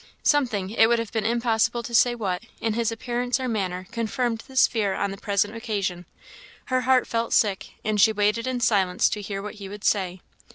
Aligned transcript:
Something, 0.23 0.71
it 0.71 0.89
would 0.89 0.97
have 0.97 1.11
been 1.11 1.27
impossible 1.27 1.83
to 1.83 1.93
say 1.93 2.15
what, 2.15 2.41
in 2.59 2.73
his 2.73 2.91
appearance 2.91 3.39
or 3.39 3.47
manner, 3.47 3.85
confirmed 3.91 4.43
this 4.47 4.65
fear 4.65 4.95
on 4.95 5.11
the 5.11 5.15
present 5.17 5.55
occasion. 5.55 6.07
Her 6.65 6.81
heart 6.81 7.05
felt 7.05 7.33
sick, 7.33 7.75
and 7.85 8.01
she 8.01 8.11
waited 8.11 8.47
in 8.47 8.61
silence 8.61 9.07
to 9.09 9.21
hear 9.21 9.43
what 9.43 9.57
he 9.61 9.69
would 9.69 9.83
say. 9.83 10.21